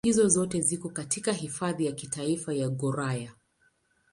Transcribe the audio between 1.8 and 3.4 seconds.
ya Kitaifa ya Gouraya.